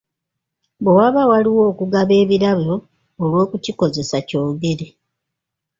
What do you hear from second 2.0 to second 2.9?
ebirabo